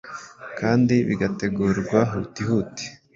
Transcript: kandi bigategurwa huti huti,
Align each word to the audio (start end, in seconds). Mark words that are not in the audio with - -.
kandi 0.59 0.95
bigategurwa 1.07 1.99
huti 2.11 2.41
huti, 2.49 2.85